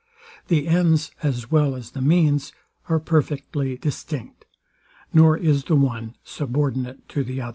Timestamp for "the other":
7.23-7.49